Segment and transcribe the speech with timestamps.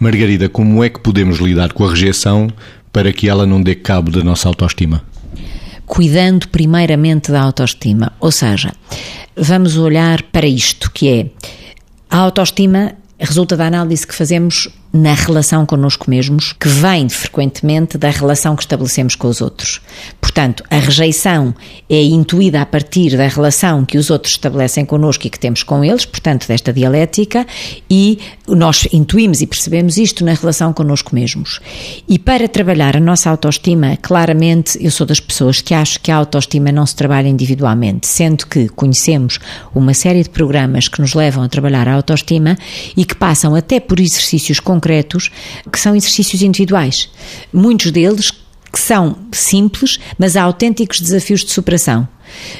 [0.00, 2.48] Margarida, como é que podemos lidar com a rejeição
[2.90, 5.04] para que ela não dê cabo da nossa autoestima?
[5.84, 8.10] Cuidando primeiramente da autoestima.
[8.18, 8.72] Ou seja,
[9.36, 11.26] vamos olhar para isto, que é
[12.08, 18.10] a autoestima resulta da análise que fazemos na relação connosco mesmos, que vem frequentemente da
[18.10, 19.80] relação que estabelecemos com os outros.
[20.20, 21.54] Portanto, a rejeição
[21.88, 25.84] é intuída a partir da relação que os outros estabelecem connosco e que temos com
[25.84, 27.46] eles, portanto, desta dialética,
[27.88, 31.60] e nós intuímos e percebemos isto na relação connosco mesmos.
[32.08, 36.16] E para trabalhar a nossa autoestima, claramente, eu sou das pessoas que acho que a
[36.16, 39.38] autoestima não se trabalha individualmente, sendo que conhecemos
[39.74, 42.56] uma série de programas que nos levam a trabalhar a autoestima
[42.96, 45.30] e que passam até por exercícios concretos concretos
[45.70, 47.10] que são exercícios individuais.
[47.52, 48.30] Muitos deles
[48.72, 52.08] que são simples, mas há autênticos desafios de superação.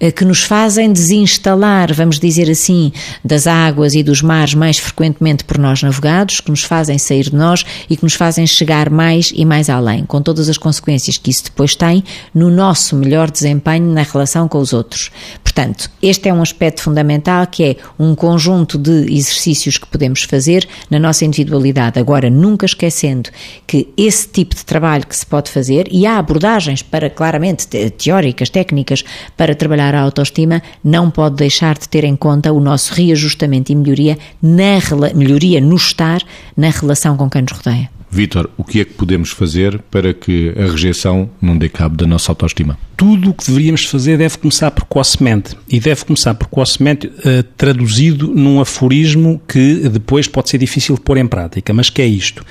[0.00, 2.92] Eh, que nos fazem desinstalar, vamos dizer assim,
[3.24, 7.36] das águas e dos mares mais frequentemente por nós navegados, que nos fazem sair de
[7.36, 11.30] nós e que nos fazem chegar mais e mais além, com todas as consequências que
[11.30, 12.04] isso depois tem
[12.34, 15.10] no nosso melhor desempenho na relação com os outros.
[15.42, 20.66] Portanto, este é um aspecto fundamental que é um conjunto de exercícios que podemos fazer
[20.90, 21.98] na nossa individualidade.
[21.98, 23.30] Agora, nunca esquecendo
[23.66, 28.48] que esse tipo de trabalho que se pode fazer, e há abordagens para, claramente, teóricas,
[28.48, 29.04] técnicas,
[29.36, 33.70] para para trabalhar a autoestima não pode deixar de ter em conta o nosso reajustamento
[33.70, 34.78] e melhoria, na,
[35.14, 36.22] melhoria no estar
[36.56, 37.90] na relação com quem nos rodeia.
[38.14, 42.06] Vítor, o que é que podemos fazer para que a rejeição não dê cabo da
[42.06, 42.78] nossa autoestima?
[42.94, 45.56] Tudo o que deveríamos fazer deve começar precocemente.
[45.66, 51.16] E deve começar precocemente uh, traduzido num aforismo que depois pode ser difícil de pôr
[51.16, 52.44] em prática, mas que é isto.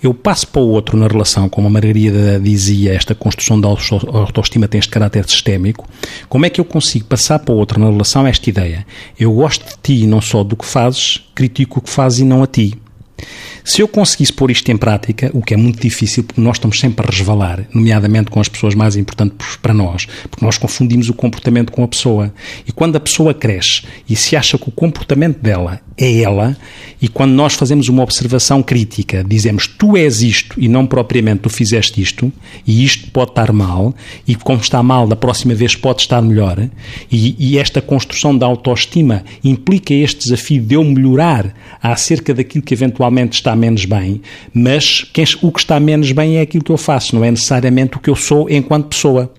[0.00, 4.68] Eu passo para o outro na relação, como a Margarida dizia, esta construção da autoestima
[4.68, 5.88] tem este caráter sistémico.
[6.28, 8.86] Como é que eu consigo passar para o outro na relação esta ideia?
[9.18, 12.44] Eu gosto de ti não só do que fazes, critico o que fazes e não
[12.44, 12.78] a ti.
[13.68, 16.80] Se eu conseguisse pôr isto em prática, o que é muito difícil, porque nós estamos
[16.80, 21.14] sempre a resvalar, nomeadamente com as pessoas mais importantes para nós, porque nós confundimos o
[21.14, 22.32] comportamento com a pessoa.
[22.66, 26.56] E quando a pessoa cresce e se acha que o comportamento dela é ela,
[27.02, 31.50] e quando nós fazemos uma observação crítica, dizemos tu és isto e não propriamente tu
[31.50, 32.32] fizeste isto,
[32.66, 33.94] e isto pode estar mal,
[34.26, 36.58] e como está mal, da próxima vez pode estar melhor,
[37.12, 42.72] e, e esta construção da autoestima implica este desafio de eu melhorar acerca daquilo que
[42.72, 44.22] eventualmente está menos bem,
[44.54, 47.96] mas quem, o que está menos bem é aquilo que eu faço, não é necessariamente
[47.96, 49.30] o que eu sou enquanto pessoa.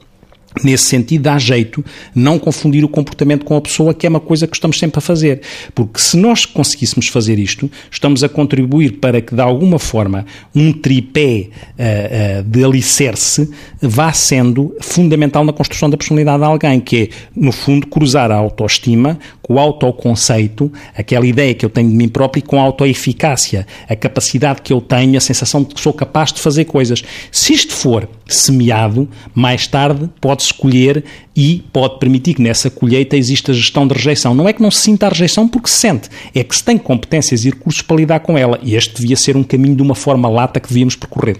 [0.63, 4.47] Nesse sentido, dá jeito não confundir o comportamento com a pessoa, que é uma coisa
[4.47, 5.41] que estamos sempre a fazer.
[5.75, 10.73] Porque se nós conseguíssemos fazer isto, estamos a contribuir para que, de alguma forma, um
[10.73, 13.49] tripé uh, uh, de alicerce
[13.81, 18.35] vá sendo fundamental na construção da personalidade de alguém, que é, no fundo, cruzar a
[18.35, 22.63] autoestima com o autoconceito, aquela ideia que eu tenho de mim próprio, e com a
[22.63, 27.03] autoeficácia, a capacidade que eu tenho, a sensação de que sou capaz de fazer coisas.
[27.31, 31.03] Se isto for semeado, mais tarde pode escolher
[31.35, 34.35] e pode permitir que nessa colheita exista gestão de rejeição.
[34.35, 36.77] Não é que não se sinta a rejeição porque se sente, é que se tem
[36.77, 38.59] competências e recursos para lidar com ela.
[38.61, 41.39] E este devia ser um caminho de uma forma lata que devíamos percorrer.